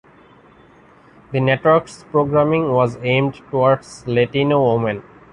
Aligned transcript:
The 1.31 1.39
network's 1.39 2.05
programming 2.05 2.71
was 2.71 2.97
aimed 3.03 3.35
towards 3.51 4.07
Latino 4.07 4.73
women. 4.73 5.03